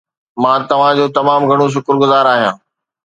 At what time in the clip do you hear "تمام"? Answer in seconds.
1.17-1.41